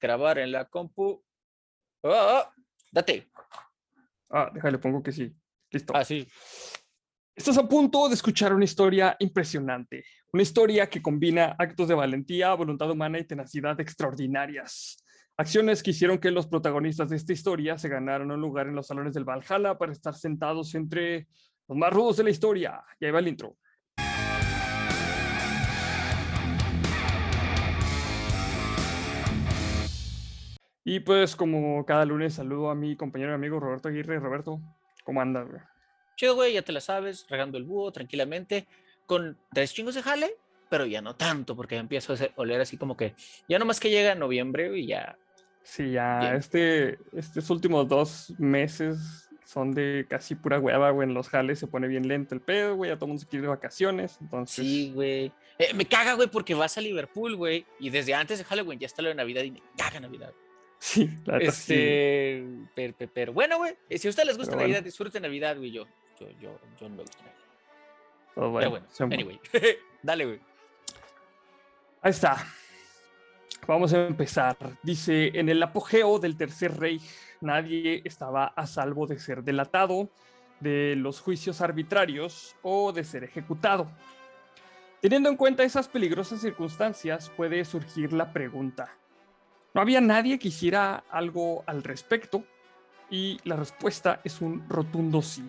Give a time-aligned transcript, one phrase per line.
[0.00, 1.22] grabar en la compu.
[2.02, 2.44] Oh, oh,
[2.92, 3.30] date.
[4.30, 5.34] Ah, déjale, pongo que sí.
[5.70, 5.92] Listo.
[5.96, 6.26] Ah, sí.
[7.34, 12.52] Estás a punto de escuchar una historia impresionante, una historia que combina actos de valentía,
[12.54, 15.04] voluntad humana y tenacidad extraordinarias.
[15.36, 18.88] Acciones que hicieron que los protagonistas de esta historia se ganaran un lugar en los
[18.88, 21.28] salones del Valhalla para estar sentados entre
[21.68, 22.82] los más rudos de la historia.
[22.98, 23.56] Y ahí va el intro.
[30.90, 34.18] Y pues como cada lunes saludo a mi compañero y amigo Roberto Aguirre.
[34.20, 34.58] Roberto,
[35.04, 35.46] ¿cómo andas?
[35.46, 35.60] Güey?
[36.16, 38.66] Chido, güey, ya te la sabes, regando el búho tranquilamente,
[39.04, 40.34] con tres chingos de jale,
[40.70, 43.14] pero ya no tanto, porque ya empiezo a oler así como que,
[43.50, 45.18] ya nomás que llega noviembre y ya.
[45.62, 51.28] Sí, ya, este, estos últimos dos meses son de casi pura hueva, güey, en los
[51.28, 53.48] jales se pone bien lento el pedo, güey, ya todo el mundo se quiere de
[53.48, 54.64] vacaciones, entonces...
[54.64, 55.30] Sí, güey.
[55.58, 58.86] Eh, me caga, güey, porque vas a Liverpool, güey, y desde antes de Halloween ya
[58.86, 60.32] está lo de Navidad y me caga Navidad.
[60.78, 65.56] Sí, la este, Pero, pero, bueno, güey, si a ustedes les gusta Navidad, disfruten Navidad,
[65.56, 65.86] güey, yo,
[66.20, 67.38] yo, yo, yo no me gusta Navidad.
[68.36, 69.40] Bueno, pero bueno, anyway,
[70.02, 70.40] dale, güey.
[72.00, 72.46] Ahí está.
[73.66, 74.56] Vamos a empezar.
[74.82, 77.00] Dice, en el apogeo del Tercer Rey,
[77.40, 80.08] nadie estaba a salvo de ser delatado,
[80.60, 83.90] de los juicios arbitrarios o de ser ejecutado.
[85.00, 88.96] Teniendo en cuenta esas peligrosas circunstancias, puede surgir la pregunta,
[89.78, 92.42] no había nadie que hiciera algo al respecto
[93.10, 95.48] y la respuesta es un rotundo sí.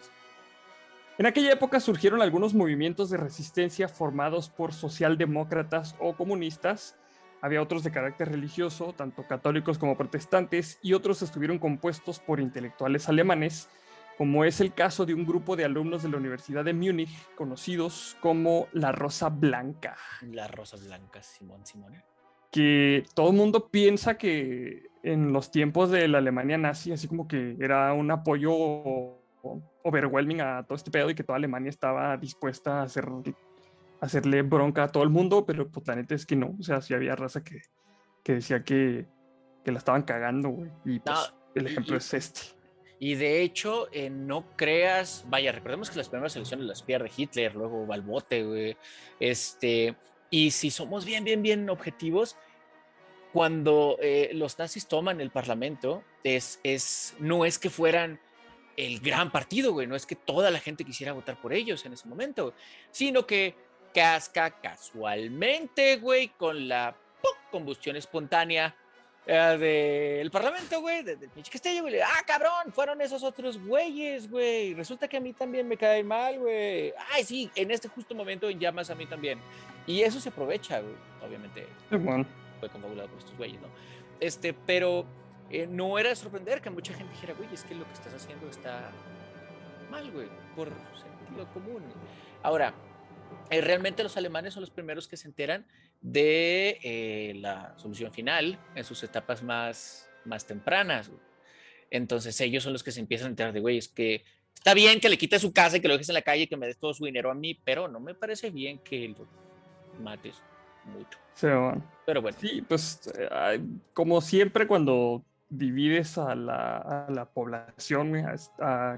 [1.18, 6.96] En aquella época surgieron algunos movimientos de resistencia formados por socialdemócratas o comunistas.
[7.42, 13.10] Había otros de carácter religioso, tanto católicos como protestantes, y otros estuvieron compuestos por intelectuales
[13.10, 13.68] alemanes,
[14.16, 18.16] como es el caso de un grupo de alumnos de la Universidad de Múnich, conocidos
[18.22, 19.98] como la Rosa Blanca.
[20.22, 21.96] La Rosa Blanca, Simón Simón
[22.52, 27.28] que todo el mundo piensa que en los tiempos de la Alemania nazi, así como
[27.28, 28.54] que era un apoyo
[29.84, 33.06] overwhelming a todo este pedo y que toda Alemania estaba dispuesta a, hacer,
[34.02, 36.82] hacerle bronca a todo el mundo, pero pues la neta es que no, o sea,
[36.82, 37.62] sí había raza que,
[38.24, 39.06] que decía que,
[39.64, 42.42] que, la estaban cagando, güey, y pues el ejemplo es este.
[43.02, 47.56] Y de hecho, eh, no creas, vaya, recordemos que las primeras elecciones las pierde Hitler,
[47.56, 48.78] luego Balbote, güey,
[49.22, 49.96] este,
[50.30, 52.36] y si somos bien, bien, bien objetivos,
[53.34, 58.20] cuando eh, los nazis toman el parlamento, es, es, no es que fueran
[58.76, 61.94] el gran partido, güey, no es que toda la gente quisiera votar por ellos en
[61.94, 62.54] ese momento,
[62.92, 63.56] sino que
[63.94, 66.96] casca casualmente, güey, con la
[67.52, 68.76] combustión espontánea
[69.26, 72.00] eh, del Parlamento, güey, del de pinche Castillo, güey.
[72.00, 74.74] Ah, cabrón, fueron esos otros güeyes, güey.
[74.74, 76.94] Resulta que a mí también me cae mal, güey.
[77.12, 79.40] Ay, sí, en este justo momento en llamas a mí también.
[79.90, 80.94] Y eso se aprovecha, güey.
[81.26, 81.66] Obviamente.
[82.60, 83.68] Fue confabulado por estos güeyes, ¿no?
[84.20, 85.04] Este, pero
[85.50, 88.14] eh, no era de sorprender que mucha gente dijera, güey, es que lo que estás
[88.14, 88.92] haciendo está
[89.90, 91.82] mal, güey, por sentido común.
[92.44, 92.76] Ahora,
[93.50, 95.66] eh, realmente los alemanes son los primeros que se enteran
[96.02, 101.10] de eh, la solución final en sus etapas más, más tempranas.
[101.90, 104.24] Entonces ellos son los que se empiezan a enterar de, güey, es que
[104.54, 106.48] está bien que le quites su casa y que lo dejes en la calle y
[106.48, 109.49] que me des todo su dinero a mí, pero no me parece bien que lo
[110.00, 110.42] mates
[110.86, 111.20] mucho.
[111.34, 111.84] Sí, bueno.
[112.06, 112.38] Pero bueno.
[112.40, 113.62] Sí, pues eh,
[113.94, 118.24] como siempre cuando divides a la, a la población, güey,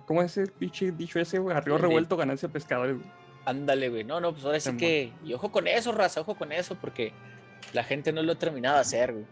[0.06, 1.56] ¿cómo es el pinche dicho ese, güey?
[1.56, 2.97] Arriba revuelto, ganancia pescadores,
[3.45, 4.03] Ándale, güey.
[4.03, 5.11] No, no, pues ahora sí que.
[5.23, 7.13] Y ojo con eso, raza, ojo con eso, porque
[7.73, 9.25] la gente no lo ha terminado de hacer, güey.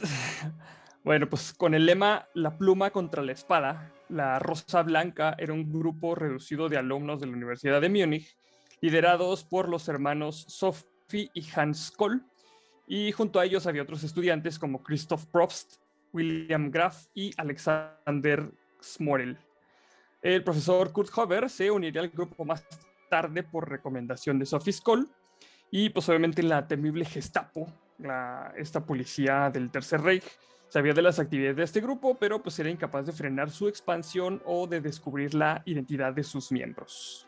[1.04, 5.70] Bueno, pues con el lema La pluma contra la espada, la Rosa Blanca era un
[5.70, 8.38] grupo reducido de alumnos de la Universidad de Múnich,
[8.80, 10.46] liderados por los hermanos
[11.14, 12.24] Y Hans Kohl,
[12.86, 15.76] y junto a ellos había otros estudiantes como Christoph Probst,
[16.12, 18.50] William Graf y Alexander
[18.82, 19.38] Smorel.
[20.22, 22.64] El profesor Kurt Hover se uniría al grupo más
[23.10, 25.08] tarde por recomendación de Sophie Skoll
[25.70, 27.66] y pues obviamente la temible Gestapo,
[28.56, 30.24] esta policía del Tercer Reich,
[30.68, 34.42] sabía de las actividades de este grupo, pero pues era incapaz de frenar su expansión
[34.44, 37.26] o de descubrir la identidad de sus miembros.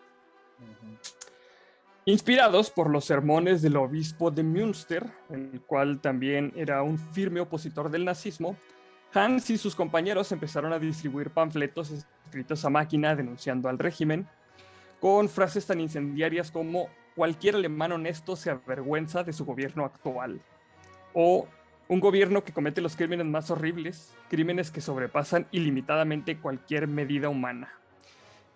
[2.09, 7.91] Inspirados por los sermones del obispo de Münster, el cual también era un firme opositor
[7.91, 8.57] del nazismo,
[9.13, 14.29] Hans y sus compañeros empezaron a distribuir panfletos escritos a máquina denunciando al régimen,
[15.01, 20.41] con frases tan incendiarias como cualquier alemán honesto se avergüenza de su gobierno actual
[21.13, 21.49] o
[21.89, 27.73] un gobierno que comete los crímenes más horribles, crímenes que sobrepasan ilimitadamente cualquier medida humana.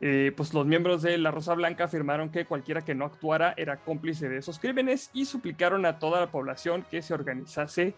[0.02, 3.76] Eh, pues los miembros de la Rosa Blanca afirmaron que cualquiera que no actuara era
[3.76, 7.94] cómplice de esos crímenes y suplicaron a toda la población que se organizase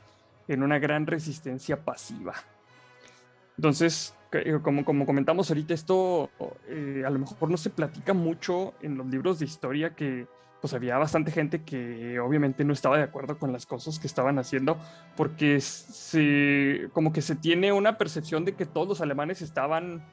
[0.49, 2.35] en una gran resistencia pasiva.
[3.57, 6.31] Entonces, eh, como, comentamos ahorita, esto
[6.67, 10.27] eh, a lo mejor no se platica mucho en los libros de historia que
[10.61, 14.39] pues había bastante gente que obviamente no estaba de acuerdo con las cosas que estaban
[14.39, 14.79] haciendo
[15.17, 20.05] porque se, como que se tiene una percepción de que todos los alemanes estaban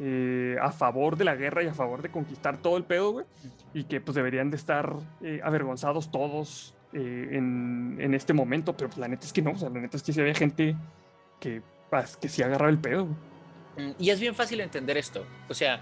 [0.00, 3.26] eh, a favor de la guerra y a favor de conquistar todo el pedo, güey,
[3.74, 4.96] y que pues deberían de estar
[5.42, 9.68] avergonzados todos en, en, este momento, pero pues, la neta es que no, o sea,
[9.68, 10.74] la neta es que sí había gente
[11.38, 13.06] que, pues, que sí agarraba el pedo.
[13.06, 13.30] Güey.
[13.76, 15.24] Mm, y es bien fácil entender esto.
[15.48, 15.80] O sea,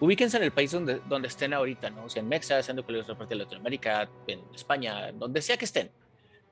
[0.00, 2.04] ubíquense en el país donde, donde estén ahorita, ¿no?
[2.04, 5.64] O sea, en México, siendo que otra parte de Latinoamérica, en España, donde sea que
[5.64, 5.90] estén.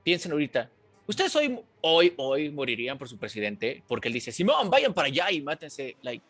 [0.02, 0.70] Piensen ahorita,
[1.06, 5.30] ustedes hoy, hoy, hoy morirían por su presidente porque él dice, Simón, vayan para allá
[5.30, 5.96] y mátense.
[6.02, 6.24] Like,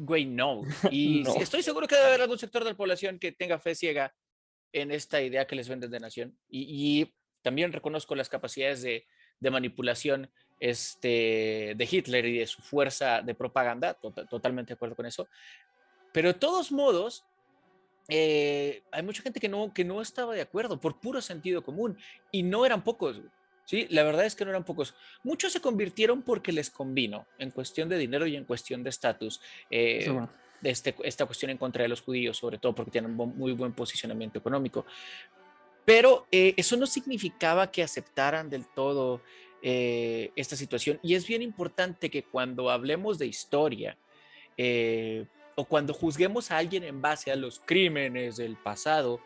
[0.00, 0.62] güey, no.
[0.90, 4.14] Y estoy seguro que debe haber algún sector de la población que tenga fe ciega
[4.72, 6.38] en esta idea que les venden de nación.
[6.48, 9.06] Y, y también reconozco las capacidades de,
[9.40, 10.30] de manipulación
[10.60, 15.28] este, de Hitler y de su fuerza de propaganda, tota-, totalmente de acuerdo con eso.
[16.12, 17.24] Pero de todos modos,
[18.08, 21.96] eh, hay mucha gente que no, que no estaba de acuerdo por puro sentido común
[22.30, 23.20] y no eran pocos.
[23.70, 24.96] Sí, la verdad es que no eran pocos.
[25.22, 29.40] Muchos se convirtieron porque les convino en cuestión de dinero y en cuestión de estatus.
[29.70, 30.12] Eh,
[30.64, 33.72] este, esta cuestión en contra de los judíos, sobre todo porque tienen un muy buen
[33.72, 34.86] posicionamiento económico.
[35.84, 39.22] Pero eh, eso no significaba que aceptaran del todo
[39.62, 40.98] eh, esta situación.
[41.00, 43.96] Y es bien importante que cuando hablemos de historia
[45.54, 49.20] o cuando juzguemos a alguien en base a los crímenes del pasado,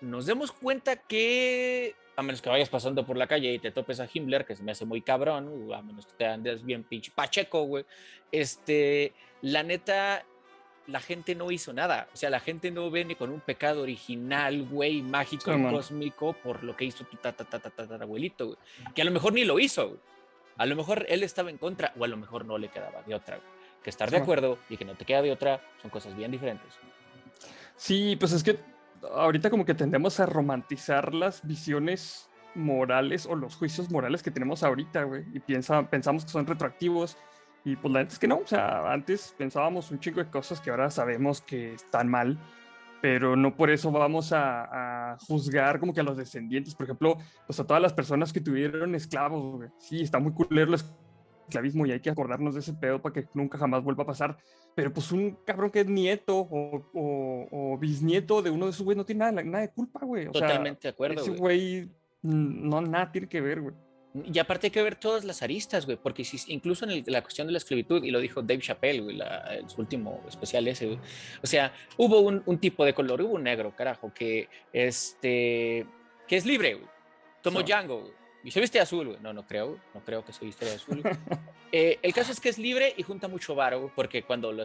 [0.00, 4.00] nos demos cuenta que, a menos que vayas pasando por la calle y te topes
[4.00, 7.12] a Himmler, que se me hace muy cabrón, a menos que te andes bien pinche
[7.14, 7.84] pacheco, güey,
[8.32, 9.12] este,
[9.42, 10.24] la neta,
[10.86, 12.08] la gente no hizo nada.
[12.12, 16.62] O sea, la gente no viene con un pecado original, güey, mágico y cósmico por
[16.62, 17.18] lo que hizo tu
[18.00, 18.58] abuelito, güey.
[18.94, 20.00] Que a lo mejor ni lo hizo, güey.
[20.58, 23.14] A lo mejor él estaba en contra o a lo mejor no le quedaba de
[23.14, 23.40] otra.
[23.82, 26.72] Que estar de acuerdo y que no te queda de otra son cosas bien diferentes.
[27.76, 28.58] Sí, pues es que
[29.12, 34.62] ahorita como que tendemos a romantizar las visiones morales o los juicios morales que tenemos
[34.62, 35.24] ahorita, güey.
[35.32, 37.16] Y piensa, pensamos que son retroactivos
[37.66, 40.60] y pues la verdad es que no, o sea, antes pensábamos un chingo de cosas
[40.60, 42.38] que ahora sabemos que están mal,
[43.02, 47.58] pero no por eso vamos a, juzgar como que a los descendientes, por ejemplo, pues
[47.58, 49.68] a todas las personas que tuvieron esclavos, güey.
[49.78, 50.80] Sí, está muy culero el
[51.46, 54.36] esclavismo y hay que acordarnos de ese pedo para que nunca jamás vuelva a pasar,
[54.74, 59.04] pero pues un cabrón que es nieto o, bisnieto de uno de esos güeyes no
[59.04, 60.30] tiene nada, nada de culpa, güey.
[60.30, 61.22] Totalmente de acuerdo.
[61.22, 61.88] Ese güey
[62.22, 63.74] no, nada tiene que ver, güey.
[64.24, 67.46] Y aparte hay que ver todas las aristas, güey, porque si, incluso en la cuestión
[67.46, 69.20] de la esclavitud, y lo dijo Dave Chappelle, güey,
[69.50, 70.98] el su último especial ese, güey,
[71.42, 75.86] o sea, hubo un, un, tipo de color, hubo un negro, carajo, que, este,
[76.26, 76.86] que es libre, güey,
[77.42, 78.12] tomó Django, güey,
[78.46, 81.02] y se viste azul, güey, no, no creo, no creo que se viste de azul.
[81.72, 84.62] eh, el caso es que es libre y junta mucho varo, porque cuando le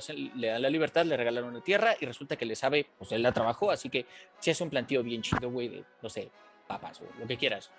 [0.48, 3.31] dan la libertad le regalan una tierra y resulta que le sabe, pues él la
[3.31, 4.06] trabajó, así que
[4.38, 6.30] si es un plantío bien chido, güey, de, no sé,
[6.68, 7.72] papas, güey, lo que quieras.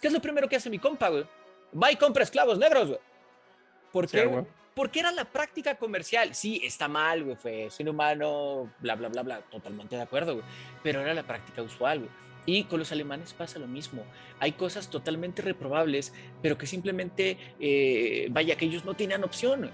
[0.00, 1.26] ¿Qué es lo primero que hace mi compa, güey?
[1.80, 3.00] Va y compra esclavos negros, güey.
[3.92, 4.46] ¿Por qué?
[4.74, 6.34] Porque era la práctica comercial.
[6.34, 9.40] Sí, está mal, güey, fue sin humano, bla, bla, bla, bla.
[9.42, 10.46] Totalmente de acuerdo, güey.
[10.82, 12.10] Pero era la práctica usual, güey.
[12.46, 14.04] Y con los alemanes pasa lo mismo.
[14.38, 16.12] Hay cosas totalmente reprobables,
[16.42, 19.70] pero que simplemente, eh, vaya, que ellos no tenían opción.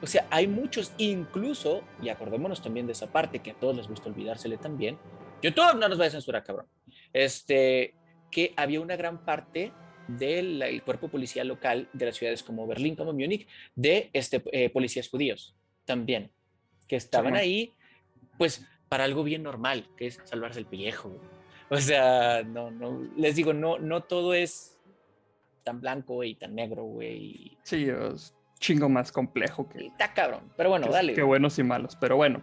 [0.00, 3.88] O sea, hay muchos, incluso, y acordémonos también de esa parte que a todos les
[3.88, 4.98] gusta olvidársele también.
[5.42, 6.66] YouTube no nos va a censurar, cabrón.
[7.12, 7.94] Este,
[8.30, 9.72] que había una gran parte
[10.08, 15.08] del cuerpo policial local de las ciudades como Berlín, como Múnich, de este, eh, policías
[15.08, 15.54] judíos
[15.84, 16.30] también,
[16.88, 17.72] que estaban ahí,
[18.38, 21.18] pues, para algo bien normal, que es salvarse el pellejo.
[21.70, 24.76] O sea, no, no, les digo, no, no todo es
[25.64, 27.56] tan blanco y tan negro, güey.
[27.62, 29.86] Sí, es chingo más complejo que...
[29.86, 31.14] Está cabrón, pero bueno, dale.
[31.14, 32.42] Qué buenos y malos, pero bueno.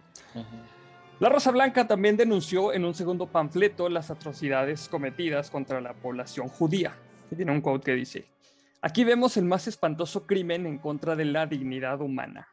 [1.18, 6.48] La Rosa Blanca también denunció en un segundo panfleto las atrocidades cometidas contra la población
[6.48, 6.96] judía.
[7.34, 8.26] tiene un quote que dice,
[8.80, 12.48] aquí vemos el más espantoso crimen en contra de la dignidad humana.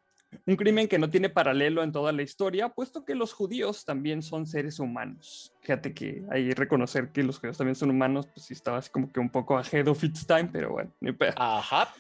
[0.46, 4.22] Un crimen que no tiene paralelo en toda la historia, puesto que los judíos también
[4.22, 5.54] son seres humanos.
[5.62, 9.12] Fíjate que ahí reconocer que los judíos también son humanos, pues sí estaba así como
[9.12, 11.34] que un poco ahead of its time, pero bueno, ni pedo.
[11.38, 11.94] Ajá.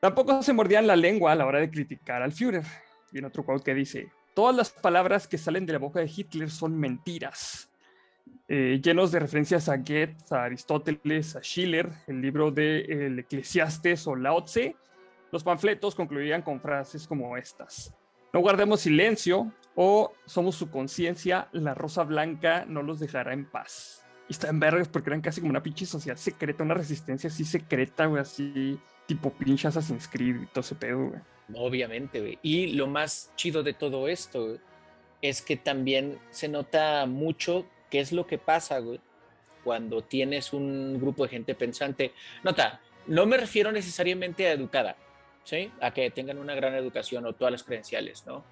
[0.00, 2.64] Tampoco se mordían la lengua a la hora de criticar al Führer.
[3.12, 6.10] Y en otro quote que dice, todas las palabras que salen de la boca de
[6.14, 7.70] Hitler son mentiras.
[8.48, 14.06] Eh, llenos de referencias a Goethe, a Aristóteles, a Schiller, el libro de El Eclesiastes
[14.06, 14.74] o Lao Tse,
[15.32, 17.94] los panfletos concluían con frases como estas.
[18.32, 24.04] No guardemos silencio o somos su conciencia, la rosa blanca no los dejará en paz.
[24.28, 27.44] Y está en vergas porque eran casi como una pinche sociedad secreta, una resistencia así
[27.44, 31.12] secreta, güey, así tipo pinche Assassin's Creed y todo ese pedo.
[31.54, 32.38] Obviamente, güey.
[32.42, 34.58] Y lo más chido de todo esto
[35.20, 39.00] es que también se nota mucho qué es lo que pasa, güey,
[39.64, 42.12] cuando tienes un grupo de gente pensante.
[42.44, 44.96] Nota, no me refiero necesariamente a educada,
[45.44, 45.70] ¿sí?
[45.80, 48.44] A que tengan una gran educación o todas las credenciales, ¿no?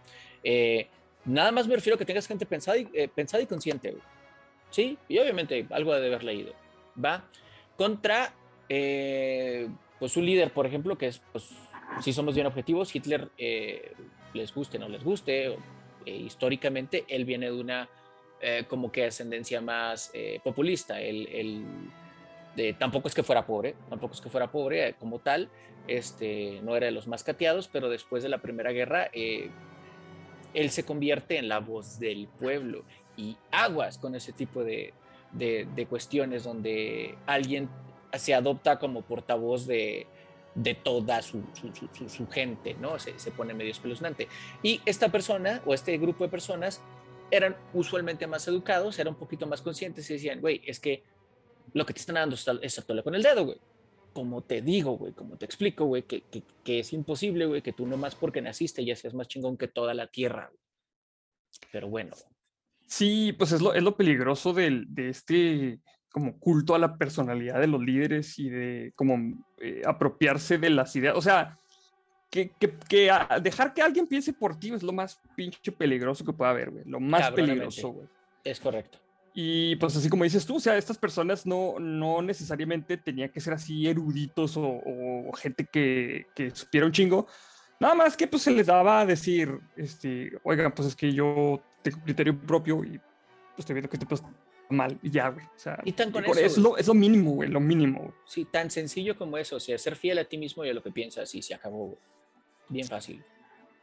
[0.42, 0.88] Eh,
[1.24, 3.96] nada más me refiero a que tengas gente pensada y, eh, pensada y consciente.
[4.70, 4.98] ¿sí?
[5.08, 6.52] Y obviamente algo de haber leído,
[7.02, 7.24] ¿va?
[7.76, 8.34] Contra,
[8.68, 9.68] eh,
[9.98, 11.50] pues un líder, por ejemplo, que es, pues,
[12.02, 13.92] si somos bien objetivos, Hitler, eh,
[14.34, 15.56] les guste o no les guste, eh,
[16.06, 17.88] históricamente, él viene de una,
[18.68, 20.12] como que ascendencia más
[20.44, 21.00] populista,
[22.56, 25.48] él, tampoco es que fuera pobre, tampoco es que fuera pobre como tal,
[25.86, 30.84] este, no era de los más cateados, pero después de la Primera Guerra, él se
[30.84, 32.84] convierte en la voz del pueblo
[33.16, 34.92] y aguas con ese tipo de,
[35.32, 37.68] de, cuestiones donde alguien
[38.12, 40.06] se adopta como portavoz de,
[40.54, 42.98] de toda su, su, su, gente, ¿no?
[42.98, 44.28] Se, se, pone medio espeluznante.
[44.62, 46.80] Y esta persona o este grupo de personas
[47.30, 51.02] eran usualmente más educados, eran un poquito más conscientes y decían, güey, es que
[51.72, 53.58] lo que te están dando es actuarle con el dedo, güey.
[54.12, 57.72] Como te digo, güey, como te explico, güey, que, que, que, es imposible, güey, que
[57.72, 60.50] tú nomás porque naciste ya seas más chingón que toda la tierra.
[61.70, 62.14] Pero bueno,
[62.88, 65.78] Sí, pues es lo, es lo peligroso del, de este
[66.10, 70.96] como culto a la personalidad de los líderes y de como eh, apropiarse de las
[70.96, 71.14] ideas.
[71.14, 71.58] O sea,
[72.30, 76.32] que, que, que dejar que alguien piense por ti es lo más pinche peligroso que
[76.32, 76.84] pueda haber, güey.
[76.86, 78.08] Lo más peligroso, güey.
[78.42, 78.98] Es correcto.
[79.34, 83.40] Y pues así como dices tú, o sea, estas personas no, no necesariamente tenían que
[83.40, 87.26] ser así eruditos o, o gente que, que supiera un chingo.
[87.80, 91.62] Nada más que pues se les daba a decir, este, oigan, pues es que yo
[91.82, 94.22] tengo criterio propio y pues estoy viendo que este pues
[94.68, 95.46] mal y ya, güey.
[95.46, 98.12] O sea, y tan con eso, es, lo, es lo mínimo, güey, lo mínimo.
[98.26, 100.82] Sí, tan sencillo como eso, o sea, ser fiel a ti mismo y a lo
[100.82, 101.98] que piensas y se acabó,
[102.68, 103.24] Bien fácil.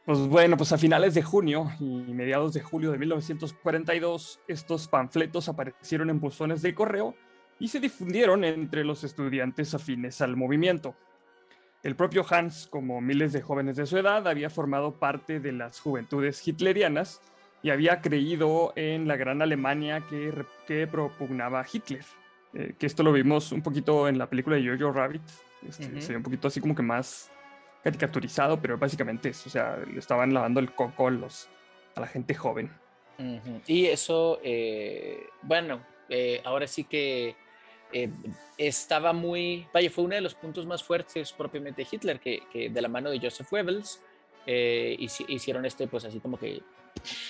[0.06, 5.48] Pues bueno, pues a finales de junio y mediados de julio de 1942, estos panfletos
[5.48, 7.16] aparecieron en buzones de correo
[7.58, 10.94] y se difundieron entre los estudiantes afines al movimiento.
[11.82, 15.80] El propio Hans, como miles de jóvenes de su edad, había formado parte de las
[15.80, 17.20] juventudes hitlerianas
[17.64, 20.32] y había creído en la gran Alemania que,
[20.68, 22.04] que propugnaba Hitler.
[22.54, 25.22] Eh, que esto lo vimos un poquito en la película de Jojo Rabbit.
[25.66, 27.32] Este, Se ve un poquito así como que más
[27.86, 29.48] caricaturizado, pero básicamente eso.
[29.48, 31.48] O sea, le estaban lavando el coco a, los,
[31.94, 32.68] a la gente joven.
[33.66, 37.36] Y eso, eh, bueno, eh, ahora sí que
[37.92, 38.10] eh,
[38.58, 42.82] estaba muy, vaya, fue uno de los puntos más fuertes propiamente de Hitler, que, de
[42.82, 44.02] la mano de Joseph Goebbels
[44.48, 46.62] hicieron este, pues así como que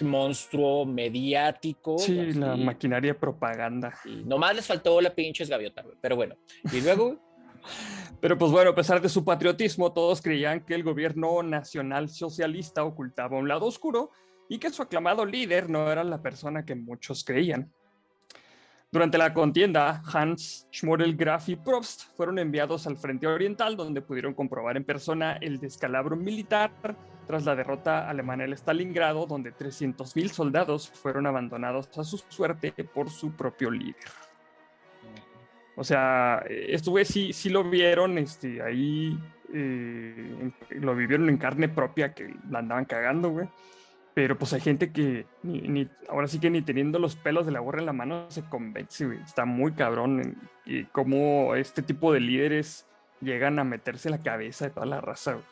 [0.00, 1.98] monstruo mediático.
[1.98, 3.92] Sí, la maquinaria propaganda.
[4.06, 6.34] Y nomás les faltó la pinche gaviota, pero bueno.
[6.72, 7.25] Y luego...
[8.20, 12.84] Pero pues bueno, a pesar de su patriotismo, todos creían que el gobierno nacional socialista
[12.84, 14.10] ocultaba un lado oscuro
[14.48, 17.70] y que su aclamado líder no era la persona que muchos creían.
[18.92, 24.32] Durante la contienda, Hans, Schmorel, Graf y Probst fueron enviados al frente oriental, donde pudieron
[24.32, 26.70] comprobar en persona el descalabro militar
[27.26, 33.10] tras la derrota alemana en Stalingrado, donde 300.000 soldados fueron abandonados a su suerte por
[33.10, 33.96] su propio líder.
[35.76, 39.18] O sea, esto sí, sí lo vieron este, ahí,
[39.52, 43.48] eh, lo vivieron en carne propia, que la andaban cagando, güey.
[44.14, 47.60] Pero pues hay gente que ni, ahora sí que ni teniendo los pelos de la
[47.60, 49.20] gorra en la mano se convence, güey.
[49.20, 52.86] Está muy cabrón y cómo este tipo de líderes
[53.20, 55.44] llegan a meterse en la cabeza de toda la raza, güey.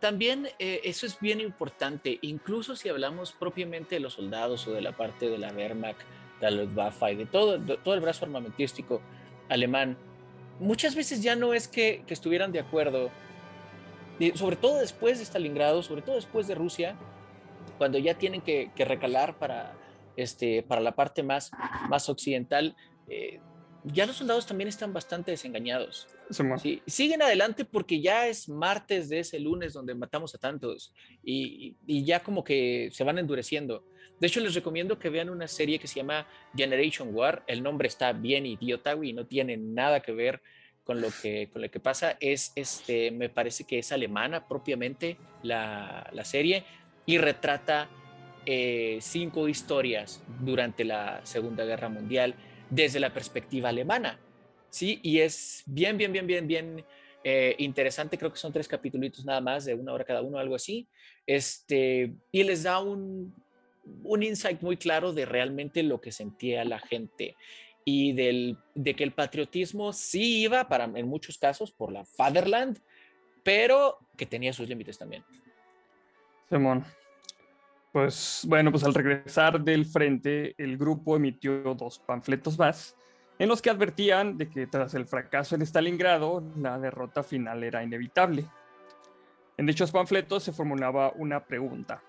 [0.00, 4.82] También eh, eso es bien importante, incluso si hablamos propiamente de los soldados o de
[4.82, 6.00] la parte de la Wehrmacht,
[6.40, 9.00] de la Luftwaffe y de todo, todo el brazo armamentístico
[9.48, 9.96] alemán,
[10.58, 13.10] muchas veces ya no es que, estuvieran de acuerdo,
[14.34, 16.96] sobre todo después de Stalingrado, sobre todo después de Rusia,
[17.78, 19.74] cuando ya tienen que, recalar para,
[20.16, 21.50] este, para la parte más,
[21.88, 22.76] más occidental,
[23.08, 23.40] eh,
[23.92, 26.08] ya los soldados también están bastante desengañados.
[26.60, 31.76] Sí, siguen adelante porque ya es martes de ese lunes donde matamos a tantos y,
[31.86, 33.84] y, ya como que se van endureciendo.
[34.18, 36.26] De hecho, les recomiendo que vean una serie que se llama
[36.56, 37.44] Generation War.
[37.46, 40.42] El nombre está bien idiota y no tiene nada que ver
[40.82, 42.16] con lo que, con lo que pasa.
[42.18, 46.64] Es, este, me parece que es alemana propiamente la, la serie
[47.04, 47.88] y retrata
[48.46, 52.34] eh, cinco historias durante la Segunda Guerra Mundial
[52.70, 54.18] desde la perspectiva alemana.
[54.70, 55.00] ¿sí?
[55.02, 56.84] Y es bien, bien, bien, bien, bien
[57.24, 58.18] eh, interesante.
[58.18, 60.88] Creo que son tres capítulos nada más, de una hora cada uno, algo así.
[61.26, 63.34] Este, y les da un,
[64.02, 67.36] un insight muy claro de realmente lo que sentía la gente.
[67.88, 72.80] y del, de que el patriotismo sí iba, para, en muchos casos, por la Fatherland,
[73.44, 75.24] pero que tenía sus límites también.
[76.48, 76.84] Simón.
[77.96, 82.94] Pues bueno, pues al regresar del frente, el grupo emitió dos panfletos más
[83.38, 87.82] en los que advertían de que tras el fracaso en Stalingrado, la derrota final era
[87.82, 88.44] inevitable.
[89.56, 92.02] En dichos panfletos se formulaba una pregunta.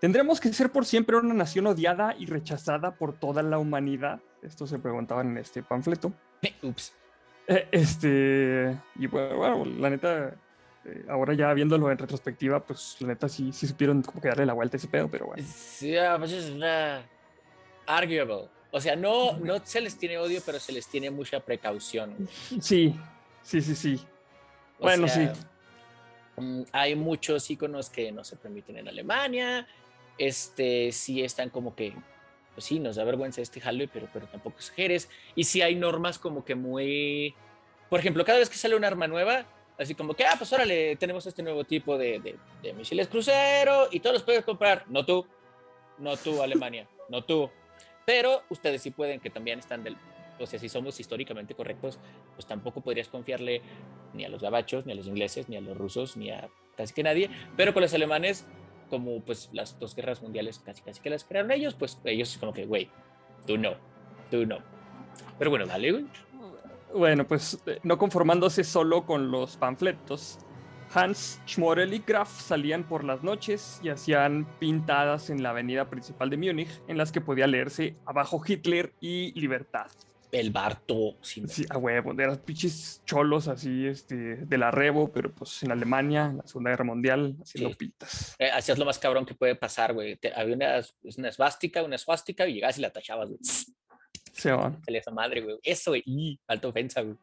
[0.00, 4.20] ¿Tendremos que ser por siempre una nación odiada y rechazada por toda la humanidad?
[4.42, 6.12] Esto se preguntaban en este panfleto.
[6.62, 6.94] Ups.
[7.48, 10.36] Eh, este, y bueno, la neta,
[10.84, 14.46] eh, ahora ya viéndolo en retrospectiva, pues la neta sí, sí supieron cómo que darle
[14.46, 15.44] la vuelta a ese pedo, pero bueno.
[15.46, 17.02] Sí, pues es una
[17.86, 18.48] arguable.
[18.72, 22.28] O sea, no, no se les tiene odio, pero se les tiene mucha precaución.
[22.60, 22.94] Sí,
[23.42, 24.00] sí, sí, sí.
[24.78, 25.28] bueno, sí.
[26.36, 29.66] Mm, hay muchos iconos que no se permiten en Alemania.
[30.16, 31.94] Este, sí están como que,
[32.54, 35.10] pues sí, nos da vergüenza este Halloween, pero, pero tampoco exageres.
[35.34, 37.34] Y sí hay normas como que muy.
[37.88, 39.46] Por ejemplo, cada vez que sale un arma nueva,
[39.80, 43.88] así como que, ah, pues órale, tenemos este nuevo tipo de, de, de misiles crucero
[43.90, 44.84] y todos los puedes comprar.
[44.88, 45.26] No tú,
[45.98, 47.50] no tú, Alemania, no tú
[48.10, 49.96] pero ustedes sí pueden, que también están del,
[50.40, 52.00] o sea, si somos históricamente correctos,
[52.34, 53.62] pues tampoco podrías confiarle
[54.14, 56.92] ni a los gabachos, ni a los ingleses, ni a los rusos, ni a casi
[56.92, 58.48] que nadie, pero con los alemanes,
[58.88, 62.52] como pues las dos guerras mundiales casi casi que las crearon ellos, pues ellos como
[62.52, 62.90] que, güey,
[63.46, 63.76] tú no,
[64.28, 64.58] tú no.
[65.38, 66.06] Pero bueno, dale, güey.
[66.94, 70.38] Bueno, pues eh, no conformándose solo con los panfletos,
[70.92, 76.30] Hans Schmorell y Graf salían por las noches y hacían pintadas en la avenida principal
[76.30, 79.86] de Múnich en las que podía leerse abajo Hitler y libertad.
[80.32, 81.16] El Barto.
[81.22, 85.72] Sí, a huevo, de las pinches cholos así, este, de la Rebo, pero pues en
[85.72, 88.36] Alemania, en la Segunda Guerra Mundial, haciendo pintas.
[88.38, 90.18] Eh, hacías lo más cabrón que puede pasar, güey.
[90.36, 90.80] había una,
[91.16, 93.40] una esvástica, una esvástica y llegabas y la tachabas, güey.
[94.32, 94.82] Se van.
[94.84, 95.58] Se esa madre, güey.
[95.62, 96.38] Eso, güey.
[96.46, 97.16] alta ofensa, güey.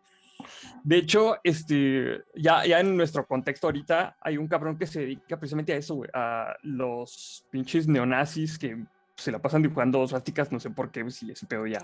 [0.83, 5.37] De hecho, este, ya, ya en nuestro contexto ahorita hay un cabrón que se dedica
[5.37, 8.77] precisamente a eso, güey, a los pinches neonazis que
[9.15, 11.81] se la pasan dibujando suásticas, no sé por qué, si ese pedo ya,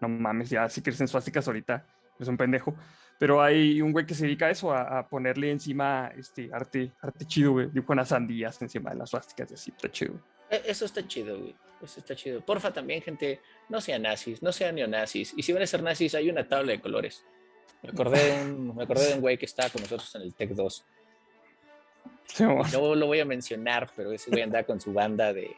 [0.00, 1.84] no mames, ya si crecen suásticas ahorita,
[2.18, 2.74] es un pendejo.
[3.18, 7.26] Pero hay un güey que se dedica a eso, a, ponerle encima este arte, arte
[7.26, 10.14] chido, güey, dibuja unas sandías encima de las suásticas y así, está chido.
[10.50, 11.54] E, eso está chido, güey.
[11.82, 12.40] Eso está chido.
[12.40, 15.32] Porfa también, gente, no sean nazis, no sean neonazis.
[15.36, 17.24] Y si van a ser nazis, hay una tabla de colores.
[17.82, 20.34] Me acordé de un, me acordé de un güey que estaba con nosotros en el
[20.34, 20.84] Tech 2.
[22.72, 25.56] no lo voy a mencionar, pero ese güey andaba con su banda de,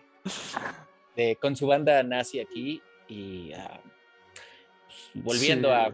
[1.16, 3.80] de con su banda nazi aquí y uh,
[5.14, 5.92] volviendo a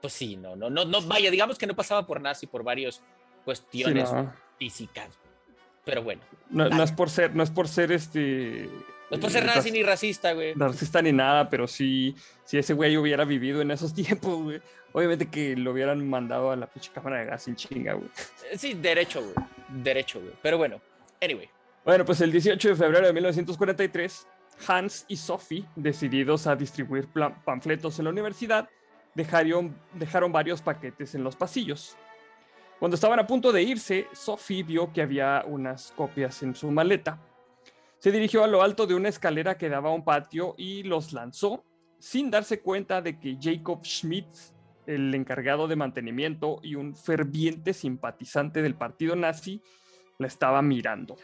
[0.00, 3.02] pues sí, no, no, no, no, vaya, digamos que no pasaba por nazi por varias
[3.44, 4.10] cuestiones
[4.58, 5.08] físicas.
[5.88, 6.20] Pero bueno.
[6.50, 8.68] No, no, es por ser, no es por ser este
[9.10, 10.52] no es por ser nazi ni racista, güey.
[10.52, 14.60] Racista ni nada, pero sí, si ese güey hubiera vivido en esos tiempos, güey,
[14.92, 18.10] obviamente que lo hubieran mandado a la pinche cámara de gas sin chinga, güey.
[18.50, 19.34] Eh, sí, derecho, güey.
[19.82, 20.34] Derecho, güey.
[20.42, 20.78] Pero bueno,
[21.22, 21.48] anyway.
[21.86, 24.26] Bueno, pues el 18 de febrero de 1943,
[24.66, 27.08] Hans y Sophie, decididos a distribuir
[27.46, 28.68] panfletos en la universidad,
[29.14, 31.96] dejaron, dejaron varios paquetes en los pasillos.
[32.78, 37.20] Cuando estaban a punto de irse, Sophie vio que había unas copias en su maleta
[37.98, 41.12] se dirigió a lo alto de una escalera que daba a un patio y los
[41.12, 41.64] lanzó
[41.98, 44.28] sin darse cuenta de que Jacob Schmidt,
[44.86, 49.60] el encargado de mantenimiento y un ferviente simpatizante del partido nazi,
[50.18, 51.16] la estaba mirando.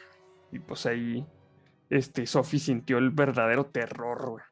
[0.50, 1.24] Y pues ahí
[1.88, 4.42] este, Sophie sintió el verdadero terror,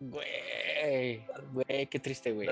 [0.00, 1.22] güey.
[1.52, 2.48] Güey, qué triste, güey.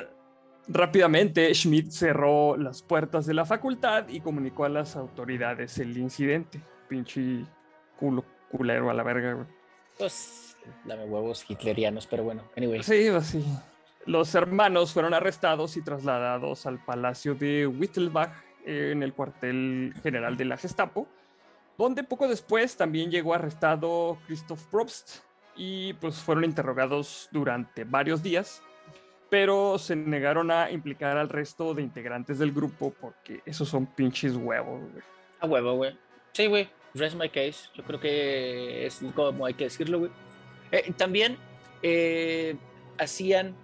[0.69, 6.61] Rápidamente, Schmidt cerró las puertas de la facultad y comunicó a las autoridades el incidente.
[6.89, 7.45] Pinche
[7.99, 9.47] culo culero a la verga, güey.
[9.99, 12.83] Pues, dame huevos hitlerianos, pero bueno, anyway.
[12.83, 13.45] Sí, pues sí.
[14.07, 18.33] Los hermanos fueron arrestados y trasladados al palacio de Wittelbach
[18.65, 21.07] en el cuartel general de la Gestapo,
[21.79, 25.19] donde poco después también llegó arrestado Christoph Probst
[25.57, 28.63] y pues fueron interrogados durante varios días,
[29.33, 34.37] pero se negaron a implicar al resto de integrantes del grupo porque esos son pinches
[34.37, 35.03] huevos, güey.
[35.41, 35.97] A huevo, güey.
[36.33, 37.69] Sí, güey rest my case.
[37.75, 40.11] Yo creo que es como hay que decirlo, güey.
[40.71, 41.37] Eh, también
[41.83, 42.57] eh,
[42.99, 43.55] hacían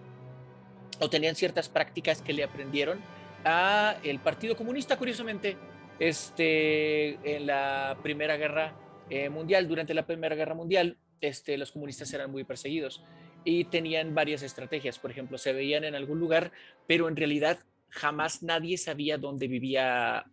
[1.00, 2.98] o tenían ciertas prácticas que le aprendieron
[3.44, 5.56] a el Partido Comunista, curiosamente,
[5.98, 8.74] este, en la Primera Guerra
[9.10, 9.68] eh, Mundial.
[9.68, 13.02] Durante la Primera Guerra Mundial, este, los comunistas eran muy perseguidos
[13.48, 14.98] y tenían varias estrategias.
[14.98, 16.52] Por ejemplo, se veían en algún lugar,
[16.86, 17.58] pero en realidad
[17.88, 20.26] jamás nadie sabía dónde vivía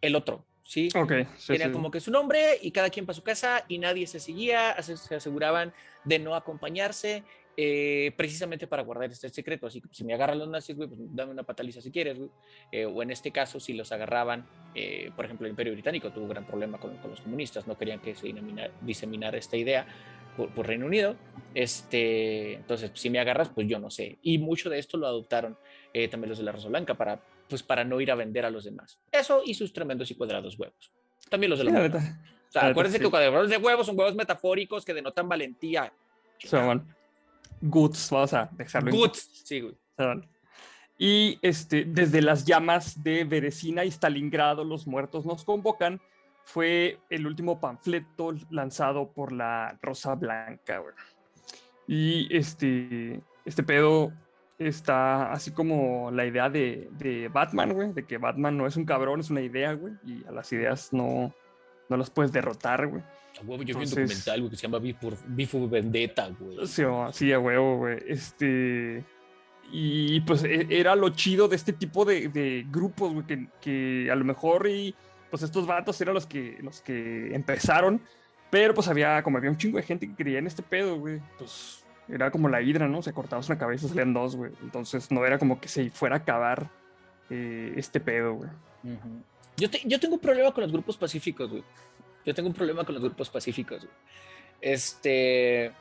[0.00, 0.44] el otro.
[0.64, 0.88] ¿sí?
[0.92, 4.18] Okay, Tenían como que su nombre y cada quien para su casa y nadie se
[4.18, 5.72] seguía, se aseguraban
[6.04, 7.22] de no acompañarse
[7.56, 9.68] eh, precisamente para guardar este secreto.
[9.68, 12.30] Así que si me agarran los nazis, güey, pues dame una pataliza si quieres, güey.
[12.72, 16.24] Eh, o en este caso, si los agarraban, eh, por ejemplo, el Imperio Británico tuvo
[16.24, 18.34] un gran problema con, con los comunistas, no querían que se
[18.82, 19.86] diseminara esta idea
[20.38, 21.16] por, por, Reino Unido.
[21.52, 24.18] Este, entonces, si me agarras, pues yo no sé.
[24.22, 25.58] Y mucho de esto lo adoptaron
[26.10, 28.64] también los de la Rosa Blanca para, pues, para no ir a vender a los
[28.64, 29.00] demás.
[29.10, 30.92] Eso y sus tremendos y cuadrados huevos.
[31.28, 34.94] También los de la O sea, acuérdense que cuadrados de huevos son huevos metafóricos que
[34.94, 35.92] denotan valentía.
[36.38, 36.86] Son
[37.60, 38.92] goods, vamos a dejarlo.
[38.92, 39.74] Goods, sí, güey.
[40.98, 46.00] Y este, desde las llamas de Beresina y Stalingrado, los muertos nos convocan,
[46.48, 50.94] fue el último panfleto lanzado por la Rosa Blanca, güey.
[51.86, 54.14] Y este, este pedo
[54.58, 58.86] está así como la idea de, de Batman, güey, de que Batman no es un
[58.86, 61.34] cabrón, es una idea, güey, y a las ideas no,
[61.90, 63.02] no las puedes derrotar, güey.
[63.02, 66.66] A huevo, yo vi un documental, güey, que se llama Bifo Vendetta, güey.
[66.66, 66.82] Sí,
[67.12, 67.98] sí, a huevo, güey.
[68.06, 69.04] Este.
[69.70, 74.10] Y pues e, era lo chido de este tipo de, de grupos, güey, que, que,
[74.10, 74.94] a lo mejor y
[75.30, 78.00] pues estos vatos eran los que, los que empezaron,
[78.50, 81.20] pero pues había, como había un chingo de gente que creía en este pedo, güey,
[81.38, 83.02] pues era como la hidra, ¿no?
[83.02, 84.52] Se cortabas una cabeza salían dos, güey.
[84.62, 86.70] Entonces no era como que se fuera a acabar
[87.30, 88.50] eh, este pedo, güey.
[89.56, 91.64] yo, yo tengo un problema con los grupos pacíficos, güey.
[92.24, 93.86] Yo tengo un problema con los grupos pacíficos.
[94.60, 95.72] Este,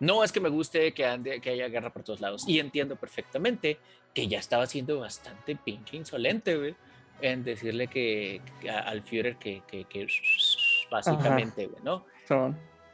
[0.00, 2.44] no es que me guste que, ande, que haya guerra por todos lados.
[2.46, 3.78] Y entiendo perfectamente
[4.14, 6.74] que ya estaba siendo bastante pinche insolente, güey,
[7.20, 10.06] en decirle que, al Führer que, que,
[10.90, 12.04] básicamente, güey, ¿no?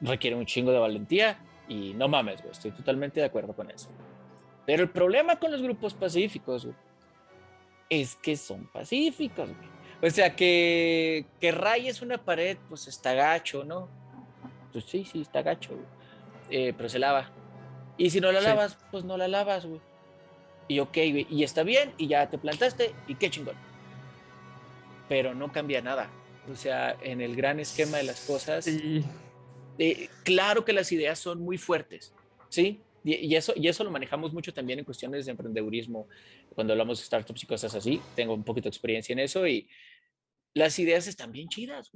[0.00, 3.88] Requiere un chingo de valentía y no mames, güey, estoy totalmente de acuerdo con eso.
[4.66, 6.76] Pero el problema con los grupos pacíficos, güey,
[7.88, 9.72] es que son pacíficos, güey.
[10.02, 13.88] O sea, que, que rayes una pared, pues está gacho, ¿no?
[14.72, 15.86] Pues sí, sí, está gacho, güey.
[16.50, 17.30] Eh, pero se lava.
[17.96, 19.80] Y si no la lavas, pues no la lavas, güey.
[20.68, 23.54] Y ok, güey, y está bien, y ya te plantaste, y qué chingón.
[25.08, 26.10] Pero no cambia nada.
[26.50, 29.04] O sea, en el gran esquema de las cosas, sí.
[29.78, 32.12] eh, claro que las ideas son muy fuertes,
[32.48, 32.80] ¿sí?
[33.04, 36.08] Y, y, eso, y eso lo manejamos mucho también en cuestiones de emprendedurismo,
[36.54, 38.00] cuando hablamos de startups y cosas así.
[38.16, 39.68] Tengo un poquito de experiencia en eso y,
[40.54, 41.90] las ideas están bien chidas,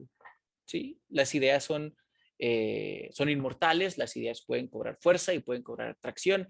[0.64, 0.98] ¿sí?
[1.08, 1.96] Las ideas son,
[2.38, 6.48] eh, son inmortales, las ideas pueden cobrar fuerza y pueden cobrar tracción,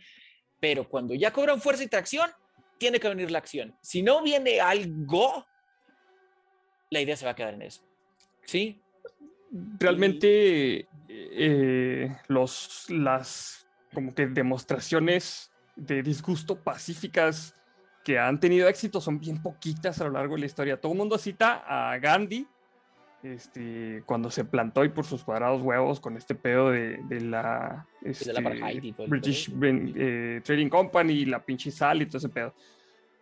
[0.60, 2.30] pero cuando ya cobran fuerza y tracción,
[2.78, 3.76] tiene que venir la acción.
[3.82, 5.46] Si no viene algo,
[6.90, 7.82] la idea se va a quedar en eso,
[8.44, 8.80] ¿sí?
[9.78, 17.54] Realmente eh, los, las como que demostraciones de disgusto pacíficas
[18.04, 20.80] que han tenido éxito son bien poquitas a lo largo de la historia.
[20.80, 22.46] Todo el mundo cita a Gandhi
[23.22, 27.86] este, cuando se plantó y por sus cuadrados huevos con este pedo de, de la,
[28.02, 28.32] este,
[29.08, 32.54] British eh, Trading Company, la pinche sal y todo ese pedo.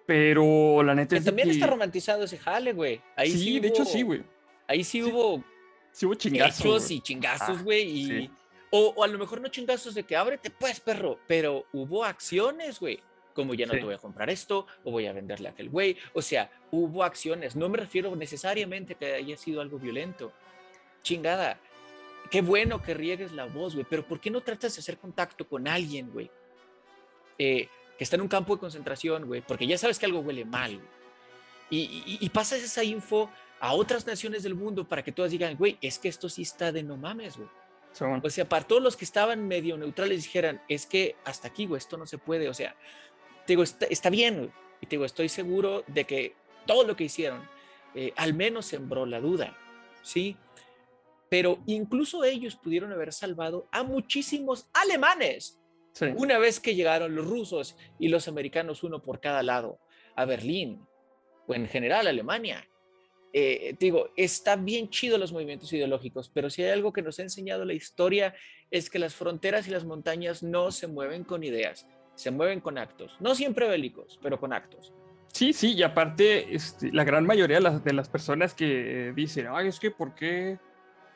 [0.07, 3.01] Pero la neta es También está romantizado ese jale, güey.
[3.17, 4.23] Ahí sí, de hecho sí, güey.
[4.67, 5.43] Ahí sí, hubo...
[5.93, 6.91] Sí hubo chingazos.
[6.91, 7.83] y chingazos, ah, güey.
[7.83, 8.31] y...
[8.71, 12.81] o, o, a lo mejor no chingazos de que ábrete pues, perro, pero hubo acciones,
[12.81, 13.01] güey
[13.35, 15.99] como ya no te voy a comprar esto o voy a venderle a aquel güey.
[16.15, 17.57] O sea, hubo acciones.
[17.57, 20.33] No me refiero necesariamente que haya sido algo violento.
[21.03, 21.59] Chingada.
[22.31, 25.47] Qué bueno que riegues la voz, güey, pero ¿por qué no tratas de hacer contacto
[25.47, 26.31] con alguien, güey?
[27.39, 30.45] Eh, que está en un campo de concentración, güey, porque ya sabes que algo huele
[30.45, 30.81] mal,
[31.71, 35.79] Y, y, pasas esa info a otras naciones del mundo para que todas digan, güey,
[35.81, 37.49] es que esto sí está de no mames, güey.
[38.23, 41.79] O sea, para todos los que estaban medio neutrales dijeran, es que hasta aquí, güey,
[41.79, 42.49] esto no se puede.
[42.49, 42.75] O sea,
[43.47, 46.35] te digo, está, bien, y te digo, estoy seguro de que
[46.67, 47.49] todo lo que hicieron
[47.95, 49.57] eh, al menos sembró la duda,
[50.03, 50.37] ¿sí?
[51.29, 55.61] Pero incluso ellos pudieron haber salvado a muchísimos alemanes.
[56.17, 59.79] Una vez que llegaron los rusos y los americanos, uno por cada lado,
[60.17, 60.85] a Berlín,
[61.47, 62.67] o en general a Alemania.
[63.33, 67.23] Eh, digo, está bien chido los movimientos ideológicos, pero si hay algo que nos ha
[67.23, 68.35] enseñado la historia
[68.71, 72.79] es que las fronteras y las montañas no se mueven con ideas, se mueven con
[72.79, 74.93] actos, no siempre bélicos, pero con actos.
[75.33, 79.49] Sí, sí, y aparte, este, la gran mayoría de las, de las personas que dicen,
[79.51, 80.59] ay, es que, ¿por qué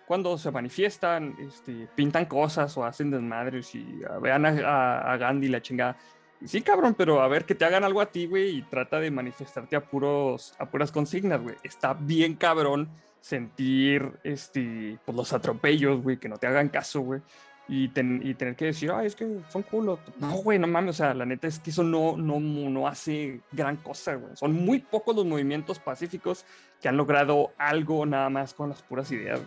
[0.09, 5.63] cuando se manifiestan, este, pintan cosas o hacen desmadres y vean a, a, Gandhi la
[5.63, 5.97] chingada?
[6.45, 9.11] Sí, cabrón, pero a ver que te hagan algo a ti, güey, y trata de
[9.11, 11.57] manifestarte a, puros, a puras consignas, güey.
[11.63, 12.89] Está bien cabrón
[13.21, 17.21] sentir este, pues, los atropellos, güey, que no te hagan caso, güey
[17.69, 20.01] y, tener que decir, ay, es que son culos.
[20.19, 23.41] No, güey, no mames, o sea, la neta es que eso no, no, no hace
[23.53, 24.35] gran cosa, güey.
[24.37, 26.47] Son muy pocos los movimientos pacíficos
[26.81, 29.41] que han logrado algo nada más con las puras ideas.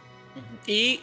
[0.67, 1.01] Y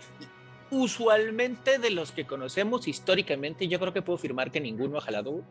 [0.71, 5.43] usualmente de los que conocemos históricamente, yo creo que puedo afirmar que ninguno ha jalado.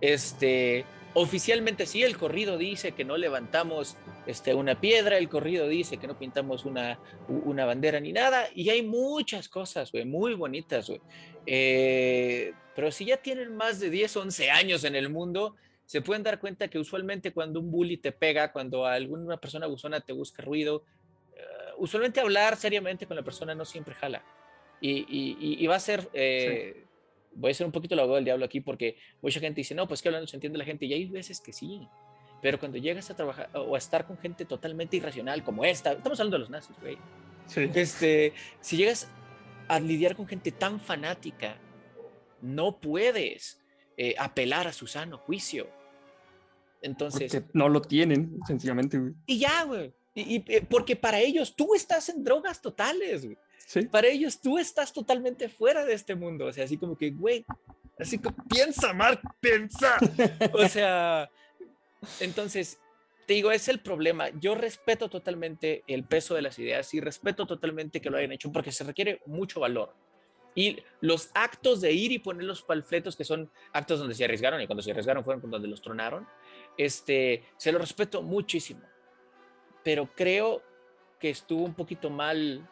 [0.00, 0.84] Este,
[1.14, 6.06] oficialmente sí, el corrido dice que no levantamos este, una piedra, el corrido dice que
[6.06, 10.90] no pintamos una, una bandera ni nada, y hay muchas cosas, muy bonitas.
[11.46, 16.22] Eh, pero si ya tienen más de 10, 11 años en el mundo, se pueden
[16.22, 20.42] dar cuenta que usualmente cuando un bully te pega, cuando alguna persona abusona te busca
[20.42, 20.84] ruido,
[21.80, 24.22] usualmente hablar seriamente con la persona no siempre jala.
[24.80, 26.84] Y, va a ser, eh,
[27.34, 29.88] voy a ser un poquito el abogado del diablo aquí porque mucha gente dice, no,
[29.88, 30.86] pues que hablando se entiende la gente.
[30.86, 31.88] Y hay veces que sí.
[32.40, 36.18] Pero cuando llegas a trabajar o a estar con gente totalmente irracional como esta, estamos
[36.20, 36.96] hablando de los nazis, güey.
[37.74, 39.10] Este, si llegas
[39.68, 41.58] a lidiar con gente tan fanática,
[42.40, 43.60] no puedes
[43.96, 45.68] eh, apelar a su sano juicio.
[46.80, 47.42] Entonces.
[47.52, 49.12] no lo tienen, sencillamente, güey.
[49.26, 49.92] Y ya, güey.
[50.14, 53.38] Y, eh, porque para ellos tú estás en drogas totales, güey.
[53.66, 53.82] ¿Sí?
[53.82, 56.46] Para ellos tú estás totalmente fuera de este mundo.
[56.46, 57.44] O sea, así como que, güey,
[57.98, 59.96] así como, piensa, Mark, piensa.
[60.52, 61.30] o sea,
[62.18, 62.80] entonces,
[63.26, 64.30] te digo, es el problema.
[64.40, 68.50] Yo respeto totalmente el peso de las ideas y respeto totalmente que lo hayan hecho
[68.50, 69.94] porque se requiere mucho valor.
[70.56, 74.60] Y los actos de ir y poner los panfletos, que son actos donde se arriesgaron,
[74.60, 76.26] y cuando se arriesgaron fueron donde los tronaron,
[76.76, 78.89] este, se lo respeto muchísimo
[79.82, 80.62] pero creo
[81.18, 82.66] que estuvo un poquito mal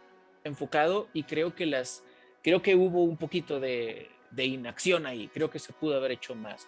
[0.44, 2.04] enfocado y creo que las
[2.42, 6.66] creo que hubo un poquito de, inacción ahí creo que se pudo haber hecho más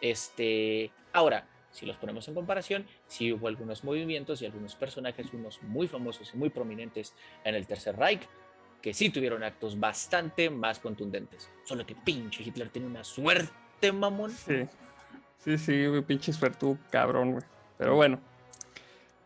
[0.00, 5.62] este ahora si los ponemos en comparación sí hubo algunos movimientos y algunos personajes unos
[5.62, 8.22] muy famosos y muy prominentes en el tercer Reich
[8.80, 11.50] que sí tuvieron actos bastante más contundentes.
[11.64, 14.30] Solo que pinche Hitler tiene una suerte mamón.
[14.30, 14.66] Sí.
[15.38, 17.44] Sí sí pinche suerte cabrón güey.
[17.78, 18.29] Pero bueno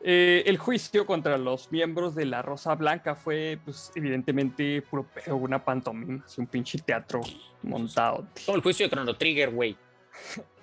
[0.06, 5.64] eh, el juicio contra los miembros de la Rosa Blanca fue, pues, evidentemente, puro una
[5.64, 7.22] pantomima, un pinche teatro
[7.62, 8.26] montado.
[8.44, 9.78] Como el juicio de Chrono Trigger, güey.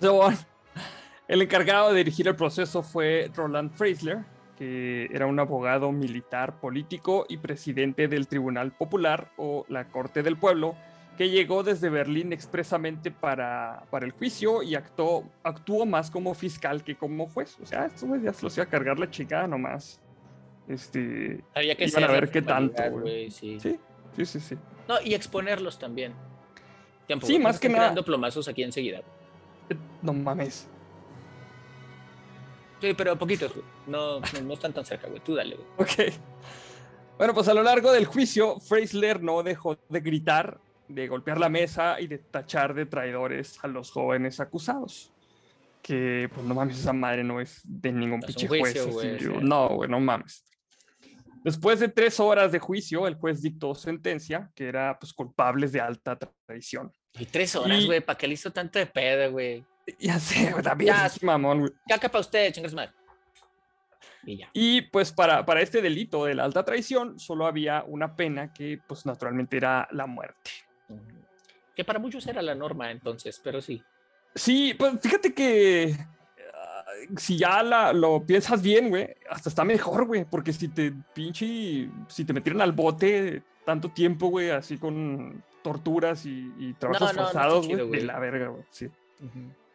[1.28, 4.18] el encargado de dirigir el proceso fue Roland Freisler,
[4.56, 10.36] que era un abogado militar, político y presidente del Tribunal Popular o la Corte del
[10.36, 10.76] Pueblo,
[11.16, 16.82] que llegó desde Berlín expresamente para, para el juicio y actuó, actuó más como fiscal
[16.82, 17.58] que como juez.
[17.62, 20.00] O sea, estos ya se los iba a cargar la chica nomás.
[20.68, 22.82] Este, Había que iban a ver qué tanto.
[23.30, 23.58] sí.
[23.60, 23.78] sí.
[24.16, 24.56] sí, sí,
[24.88, 26.14] No, y exponerlos también.
[27.22, 27.86] sí, más que nada.
[27.86, 29.02] dando plomazos aquí enseguida.
[30.00, 30.68] No mames.
[32.80, 33.52] Sí, pero poquitos,
[33.86, 35.20] no, no, están tan cerca, güey.
[35.20, 35.68] Tú dale, güey.
[35.78, 36.14] Ok.
[37.16, 40.58] Bueno, pues a lo largo del juicio, Freisler no dejó de gritar
[40.94, 45.12] de golpear la mesa y de tachar de traidores a los jóvenes acusados.
[45.82, 48.86] Que, pues no mames, esa madre no es de ningún pinche juez.
[49.42, 50.44] No, güey, no mames.
[51.44, 55.80] Después de tres horas de juicio, el juez dictó sentencia que era pues culpables de
[55.80, 56.92] alta traición.
[57.14, 59.64] Y tres horas, güey, ¿para qué le hizo tanto de pedo, güey?
[59.98, 61.72] Ya sé, también ya, mamón, güey.
[61.88, 62.92] Caca para usted, chingas madre.
[64.52, 68.78] Y, pues para, para este delito de la alta traición solo había una pena que
[68.86, 70.50] pues naturalmente era la muerte.
[71.74, 73.82] Que para muchos era la norma entonces, pero sí.
[74.34, 75.96] Sí, pues fíjate que
[76.54, 76.84] ah,
[77.16, 81.88] si ya la, lo piensas bien, güey, hasta está mejor, güey, porque si te pinche,
[82.08, 87.88] si te metieron al bote tanto tiempo, güey, así con torturas y, trabajos forzados, güey,
[87.90, 88.88] de la verga, güey, sí.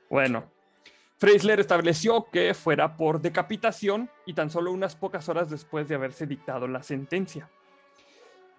[0.09, 0.49] Bueno,
[1.17, 6.27] Freisler estableció que fuera por decapitación y tan solo unas pocas horas después de haberse
[6.27, 7.49] dictado la sentencia.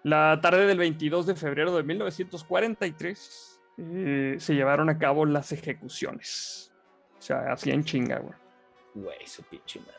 [0.05, 6.73] La tarde del 22 de febrero de 1943 eh, se llevaron a cabo las ejecuciones.
[7.19, 8.35] O sea, hacían chinga, güey.
[8.95, 9.99] Güey, su pinche madre.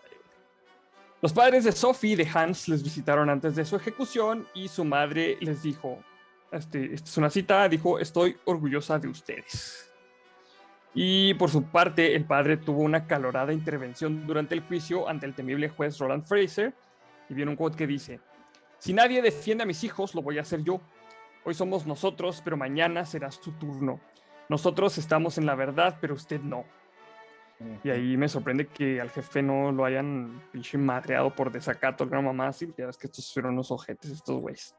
[1.21, 4.85] Los padres de Sophie y de Hans les visitaron antes de su ejecución y su
[4.85, 5.99] madre les dijo,
[6.49, 9.91] este, esta es una cita, dijo, estoy orgullosa de ustedes.
[10.93, 15.35] Y por su parte, el padre tuvo una calorada intervención durante el juicio ante el
[15.35, 16.73] temible juez Roland Fraser
[17.29, 18.21] y viene un quote que dice,
[18.79, 20.81] si nadie defiende a mis hijos, lo voy a hacer yo.
[21.45, 23.99] Hoy somos nosotros, pero mañana será su turno.
[24.49, 26.65] Nosotros estamos en la verdad, pero usted no.
[27.83, 32.23] Y ahí me sorprende que al jefe no lo hayan pinche madreado por desacato gran
[32.23, 32.53] mamá.
[32.53, 34.75] Sí, ya ves que estos fueron unos ojetes, estos güeyes.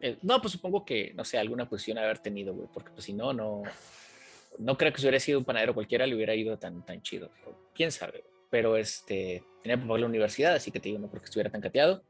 [0.00, 3.12] Eh, no, pues supongo que, no sé, alguna posición haber tenido, güey, porque pues si
[3.12, 3.62] no, no,
[4.58, 7.30] no creo que si hubiera sido un panadero cualquiera le hubiera ido tan, tan chido.
[7.74, 11.20] Quién sabe, pero este, tenía que pagar la universidad, así que te digo, no creo
[11.20, 12.02] que estuviera tan cateado.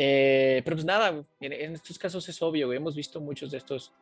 [0.00, 3.92] Eh, pero pues nada, en, estos casos es obvio, Hemos visto muchos de estos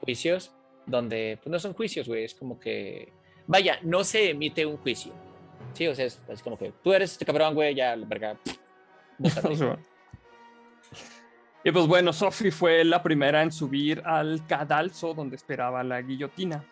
[0.00, 0.52] juicios
[0.86, 2.24] donde pues no son juicios, güey.
[2.24, 3.12] Es como que,
[3.46, 5.12] vaya, no se emite un juicio.
[5.74, 8.38] Sí, o sea, es, como que tú eres este cabrón, güey, ya, la verga.
[11.64, 16.64] Y pues bueno, Sophie fue la primera en subir al cadalso donde esperaba la guillotina.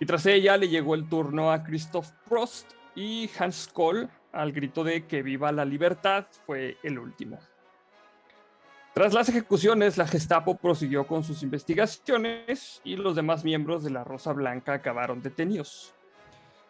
[0.00, 4.84] Y tras ella le llegó el turno a Christoph Prost y Hans Kohl al grito
[4.84, 7.38] de que viva la libertad fue el último.
[8.94, 14.04] Tras las ejecuciones, la Gestapo prosiguió con sus investigaciones y los demás miembros de la
[14.04, 15.92] Rosa Blanca acabaron detenidos.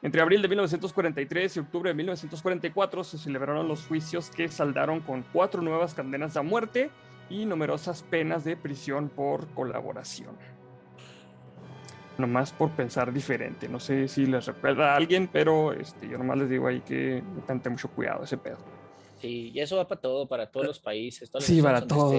[0.00, 5.22] Entre abril de 1943 y octubre de 1944 se celebraron los juicios que saldaron con
[5.34, 6.90] cuatro nuevas condenas a muerte
[7.28, 10.34] y numerosas penas de prisión por colaboración.
[12.16, 13.68] Nomás por pensar diferente.
[13.68, 17.22] No sé si les recuerda a alguien, pero este, yo nomás les digo ahí que
[17.52, 18.83] me mucho cuidado ese pedo.
[19.24, 21.30] Sí, y eso va para todo, para todos los países.
[21.38, 22.12] sí, para todo.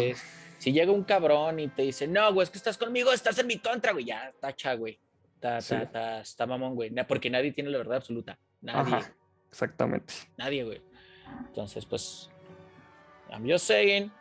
[0.57, 3.45] Si llega un cabrón y te dice, no, güey, es que estás conmigo, estás en
[3.45, 4.97] mi contra, güey, ya, tacha, güey.
[5.35, 6.91] Está, está, está, mamón, güey.
[7.07, 8.39] Porque nadie tiene la verdad absoluta.
[8.59, 8.97] Nadie.
[9.51, 10.15] exactamente.
[10.35, 10.81] Nadie, güey.
[11.45, 12.31] Entonces, pues,
[13.29, 14.11] I'm just saying.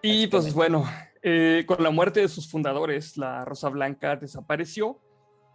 [0.00, 0.88] Y pues bueno,
[1.22, 5.00] eh, con la muerte de sus fundadores, la Rosa Blanca desapareció,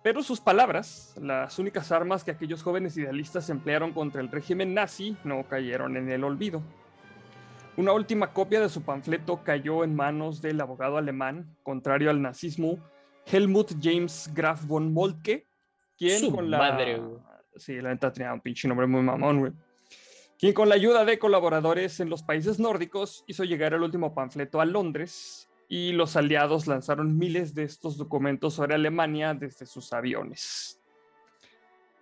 [0.03, 5.17] pero sus palabras, las únicas armas que aquellos jóvenes idealistas emplearon contra el régimen nazi,
[5.23, 6.61] no cayeron en el olvido.
[7.77, 12.77] Una última copia de su panfleto cayó en manos del abogado alemán, contrario al nazismo,
[13.25, 15.47] Helmut James Graf von Moltke,
[15.97, 16.57] quien con la...
[16.57, 17.01] Madre,
[17.55, 19.51] Sí, la neta tenía un pinche nombre muy mamón, güey
[20.39, 24.61] quien con la ayuda de colaboradores en los países nórdicos hizo llegar el último panfleto
[24.61, 30.81] a Londres y los aliados lanzaron miles de estos documentos sobre Alemania desde sus aviones.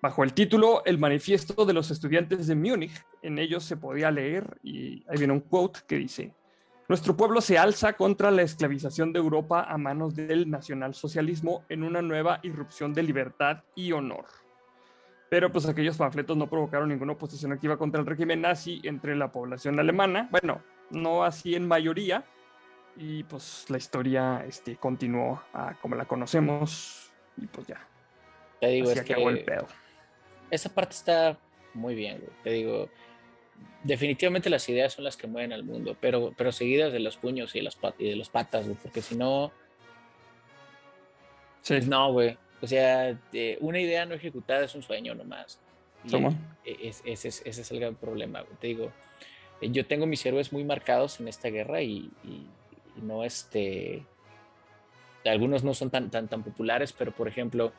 [0.02, 4.58] Bajo el título El manifiesto de los estudiantes de Múnich, en ellos se podía leer,
[4.64, 6.34] y ahí viene un quote que dice,
[6.88, 12.02] Nuestro pueblo se alza contra la esclavización de Europa a manos del nacionalsocialismo en una
[12.02, 14.26] nueva irrupción de libertad y honor.
[15.30, 19.30] Pero pues aquellos panfletos no provocaron ninguna oposición activa contra el régimen nazi entre la
[19.34, 20.30] población alemana.
[20.32, 22.24] Bueno, no así en mayoría.
[22.98, 25.42] Y pues la historia este, continuó
[25.82, 27.12] como la conocemos.
[27.38, 27.86] Y pues ya.
[28.60, 29.68] Te digo, es que el pedo.
[30.50, 31.38] Esa parte está
[31.74, 32.90] muy bien, Te digo,
[33.84, 37.54] definitivamente las ideas son las que mueven al mundo, pero, pero seguidas de los puños
[37.56, 39.52] y de, las y de los patas, porque si no...
[41.62, 41.80] Sí.
[41.82, 42.38] No, güey.
[42.62, 43.20] O sea,
[43.60, 45.60] una idea no ejecutada es un sueño nomás.
[46.66, 48.44] E, ese, es, el gran problema.
[48.60, 48.92] Te digo,
[49.62, 52.10] eh, yo tengo mis héroes muy marcados en esta guerra y,
[53.02, 54.06] no este.
[55.26, 57.74] Algunos no son tan, tan, tan populares, pero por ejemplo,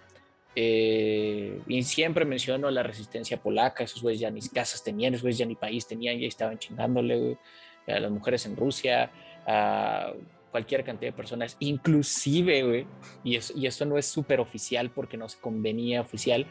[0.55, 5.39] eh, y siempre menciono la resistencia polaca, esos güeyes ya ni casas tenían, esos güeyes
[5.39, 7.39] ya ni país tenían, ya estaban chingándole,
[7.87, 9.11] a las mujeres en Rusia,
[9.47, 10.13] a
[10.51, 12.87] cualquier cantidad de personas, inclusive, güey,
[13.25, 16.47] y, eso, y esto no es súper oficial porque no se convenía oficial,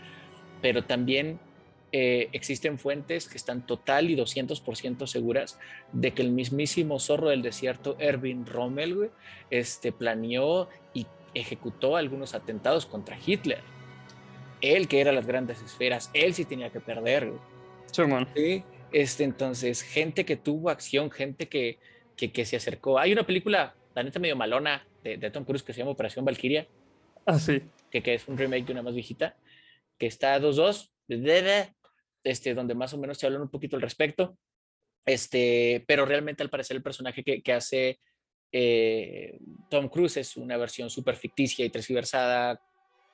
[0.61, 1.39] pero también
[1.91, 5.59] eh, existen fuentes que están total y 200% seguras
[5.91, 9.09] de que el mismísimo zorro del desierto, Erwin Rommel, güey,
[9.49, 13.61] este, planeó y ejecutó algunos atentados contra Hitler.
[14.61, 17.27] Él, que era las grandes esferas, él sí tenía que perder.
[17.27, 17.39] Güey.
[18.35, 21.79] Sí, Este, entonces, gente que tuvo acción, gente que,
[22.15, 22.99] que, que, se acercó.
[22.99, 26.67] Hay una película la neta medio malona de, Tom Cruise que se llama Operación Valkyria.
[27.25, 27.63] Ah, sí.
[27.89, 29.35] Que, que, es un remake de una más viejita,
[29.97, 30.91] que está 2-2,
[32.23, 34.37] este, donde más o menos se hablan un poquito al respecto.
[35.05, 37.99] Este, pero realmente al parecer el personaje que, que hace
[38.51, 42.61] eh, Tom Cruise es una versión súper ficticia y transversada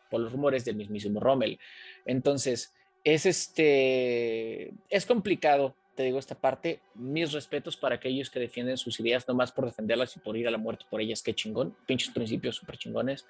[0.10, 1.60] por los rumores del mismísimo Rommel.
[2.06, 8.78] Entonces, es este, es complicado te digo esta parte, mis respetos para aquellos que defienden
[8.78, 11.34] sus ideas, no más por defenderlas y por ir a la muerte por ellas, qué
[11.34, 13.26] chingón, pinches principios súper chingones,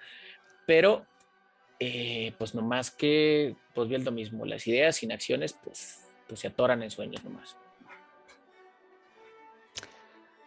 [0.66, 1.06] pero
[1.86, 6.48] eh, pues nomás que, pues bien lo mismo, las ideas sin acciones, pues, pues se
[6.48, 7.58] atoran en sueños nomás.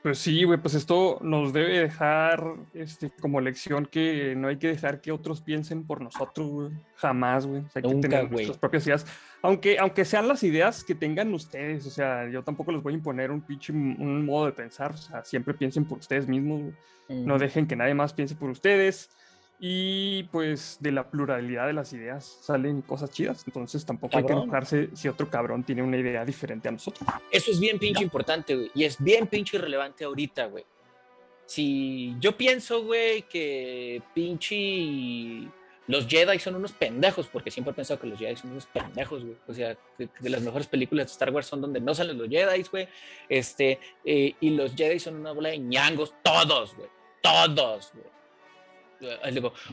[0.02, 4.68] Pues sí, güey, pues esto nos debe dejar este, como lección que no hay que
[4.68, 6.70] dejar que otros piensen por nosotros, güey.
[6.94, 7.64] Jamás, güey.
[7.74, 9.06] hay que tener nuestras propias ideas.
[9.42, 12.96] Aunque, aunque sean las ideas que tengan ustedes, o sea, yo tampoco les voy a
[12.96, 14.92] imponer un pinche un modo de pensar.
[14.92, 16.72] O sea, siempre piensen por ustedes mismos,
[17.08, 19.10] No dejen que nadie más piense por ustedes
[19.58, 23.42] y pues de la pluralidad de las ideas salen cosas chidas.
[23.46, 27.08] Entonces tampoco hay que enojarse si otro cabrón tiene una idea diferente a nosotros.
[27.30, 28.70] Eso es bien pinche importante, güey.
[28.74, 30.64] Y es bien pinche irrelevante ahorita, güey.
[31.46, 35.48] Si yo pienso, güey, que pinche
[35.86, 39.24] los Jedi son unos pendejos, porque siempre he pensado que los Jedi son unos pendejos,
[39.24, 39.36] güey.
[39.46, 42.62] O sea, que, las mejores películas de Star Wars son donde no salen los Jedi,
[42.64, 42.88] güey.
[43.28, 46.88] Este, eh, y los Jedi son una bola de ñangos, todos, güey.
[47.22, 48.16] Todos, güey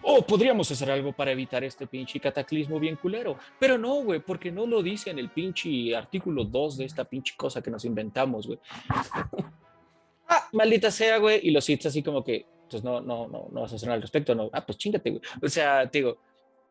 [0.02, 3.38] oh, podríamos hacer algo para evitar este pinche cataclismo bien culero.
[3.60, 7.34] Pero no, güey, porque no lo dice en el pinche artículo 2 de esta pinche
[7.36, 8.60] cosa que nos inventamos, güey.
[10.28, 13.62] ah, maldita sea, güey, y los hits así como que, pues no, no, no, no
[13.62, 15.22] vas a hacer nada al respecto, no, ah, pues chingate, güey.
[15.42, 16.18] O sea, te digo,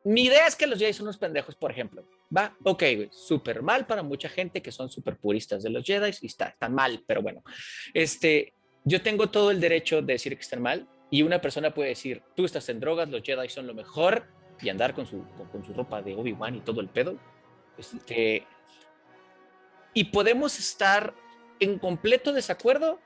[0.05, 2.05] mi idea es que los Jedi son unos pendejos, por ejemplo.
[2.37, 6.11] Va, ok, güey, súper mal para mucha gente que son súper puristas de los Jedi
[6.21, 7.43] y está, están mal, pero bueno.
[7.95, 11.91] Este, yo tengo todo el derecho de decir que están mal y una persona puede
[11.91, 14.25] decir, tú estás en drogas, los Jedi son lo mejor
[14.63, 17.19] y andar con su, con, su ropa de Obi-Wan y todo el pedo.
[17.77, 18.47] Este,
[19.93, 21.13] y podemos estar
[21.61, 22.99] en completo desacuerdo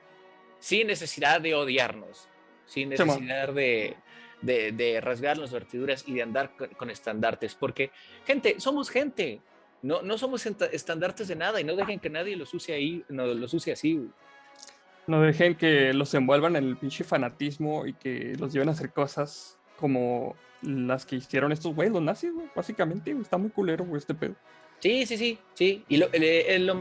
[0.59, 2.29] sin necesidad de odiarnos,
[2.65, 3.97] sin necesidad de,
[4.41, 7.91] de, rasgar las vertiduras y de andar con, estandartes, porque
[8.25, 9.41] gente, somos gente,
[9.81, 13.25] no, no somos estandartes de nada y no dejen que nadie los use ahí, no
[13.25, 13.99] los use así.
[15.07, 18.91] No dejen que los envuelvan en el pinche fanatismo y que los lleven a hacer
[18.91, 24.13] cosas como las que hicieron estos güeyes, los nazis, básicamente, Está muy culero, güey, este
[24.13, 24.35] pedo.
[24.79, 25.83] Sí, sí, sí, sí.
[25.87, 26.07] Y lo,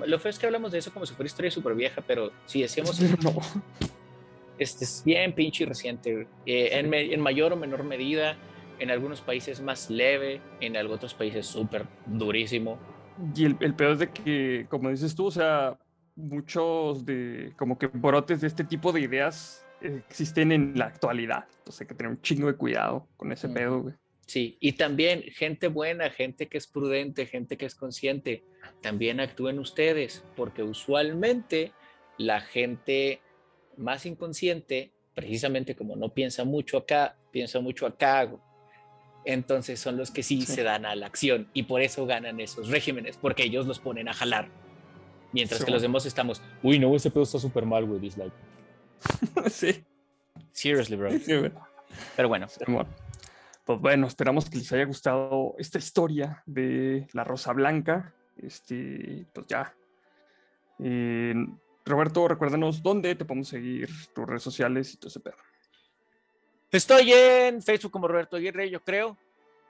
[0.07, 2.63] lo, feo es que hablamos de eso como si fuera historia súper vieja, pero si
[2.63, 3.01] decíamos...
[3.23, 3.35] No.
[4.59, 6.27] Este es bien pinche reciente.
[6.47, 8.39] Eh, en, en, mayor o menor medida,
[8.79, 12.79] en algunos países más leve, en otros países súper durísimo.
[13.35, 15.77] Y el, el peor es de que, como dices tú, o sea,
[16.17, 21.47] muchos de como que brotes de este tipo de ideas existen en la actualidad.
[21.59, 23.95] Entonces hay que tener un chingo de cuidado con ese pedo, güey.
[24.27, 28.43] Sí, y también gente buena, gente que es prudente, gente que es consciente,
[28.81, 31.73] también actúen ustedes, porque usualmente
[32.19, 33.21] la gente
[33.77, 38.29] más inconsciente, precisamente como no piensa mucho acá, piensa mucho acá,
[39.25, 42.69] entonces son los que sí, se dan a la acción y por eso ganan esos
[42.69, 44.66] regímenes, porque ellos los ponen a jalar.
[45.37, 48.33] Mientras que los demás estamos, uy, no, ese pedo está súper mal, güey, dislike.
[49.51, 49.85] sí.
[50.51, 51.11] Seriously, bro.
[52.17, 52.47] Pero bueno.
[53.67, 58.15] Pues bueno, esperamos que les haya gustado esta historia de la Rosa Blanca.
[58.39, 59.75] Este, pues ya.
[60.79, 61.35] Eh,
[61.85, 65.37] Roberto, recuérdanos dónde te podemos seguir, tus redes sociales y todo ese pedo.
[66.71, 69.19] Estoy en Facebook como Roberto Aguirre, yo creo.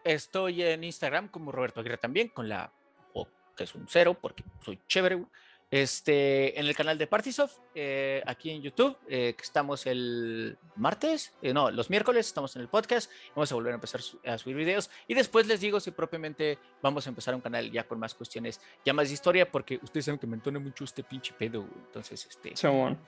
[0.04, 2.72] Estoy en Instagram como Roberto Aguirre también, con la
[3.14, 5.24] O, que es un cero, porque soy chévere.
[5.68, 11.34] Este, en el canal de Partisoft, eh, aquí en YouTube, eh, que estamos el martes,
[11.42, 14.54] eh, no, los miércoles estamos en el podcast, vamos a volver a empezar a subir
[14.54, 18.14] videos y después les digo si propiamente vamos a empezar un canal ya con más
[18.14, 21.66] cuestiones, ya más de historia, porque ustedes saben que me entone mucho este pinche pedo,
[21.86, 22.54] entonces, este,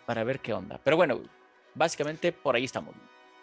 [0.05, 0.81] para ver qué onda.
[0.83, 1.21] Pero bueno,
[1.77, 2.93] básicamente por ahí estamos.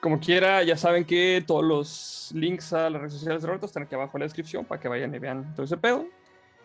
[0.01, 3.83] Como quiera, ya saben que todos los links a las redes sociales de Roberto están
[3.83, 6.05] aquí abajo en la descripción para que vayan y vean todo ese pedo.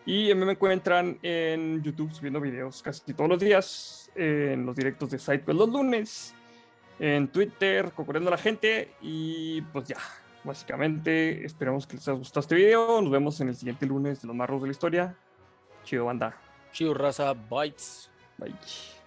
[0.05, 5.19] Y me encuentran en YouTube subiendo videos casi todos los días, en los directos de
[5.19, 6.35] SideQuest los lunes,
[6.99, 8.95] en Twitter, concurriendo a la gente.
[9.01, 9.97] Y pues ya,
[10.43, 13.01] básicamente esperamos que les haya gustado este video.
[13.01, 15.15] Nos vemos en el siguiente lunes de los marros de la historia.
[15.83, 16.35] Chido, banda.
[16.71, 17.33] Chido, raza.
[17.33, 18.09] Bites.
[18.37, 19.00] Bye.